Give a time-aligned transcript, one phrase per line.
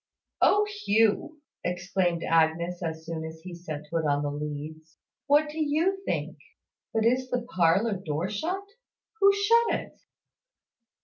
[0.41, 4.97] "O Hugh!" exclaimed Agnes, as soon as he set foot on the leads.
[5.27, 6.39] "What do you think?
[6.91, 8.63] But is the parlour door shut?
[9.19, 10.01] Who shut it?"